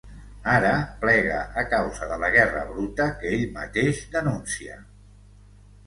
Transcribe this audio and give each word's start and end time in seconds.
Ara, 0.53 0.71
plega 1.03 1.35
a 1.63 1.67
causa 1.75 2.09
de 2.13 2.19
la 2.25 2.33
guerra 2.39 2.65
bruta 2.73 3.09
que 3.21 3.37
ell 3.39 3.47
mateix 3.61 4.05
denuncia. 4.19 4.85